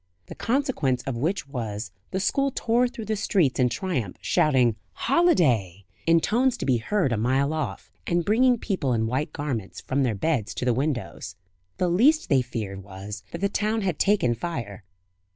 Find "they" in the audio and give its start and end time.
12.29-12.41